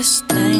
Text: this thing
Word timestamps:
this 0.00 0.22
thing 0.22 0.59